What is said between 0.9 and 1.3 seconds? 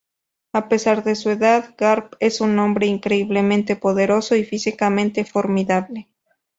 de su